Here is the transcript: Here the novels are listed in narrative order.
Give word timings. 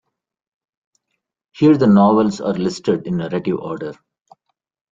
Here 1.51 1.77
the 1.77 1.85
novels 1.85 2.41
are 2.41 2.55
listed 2.55 3.05
in 3.05 3.17
narrative 3.17 3.59
order. 3.59 3.93